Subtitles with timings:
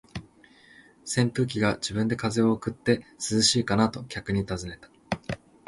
[1.05, 4.89] 扇風機が自分で風を送って、「涼しいかな？」と客に尋ねた。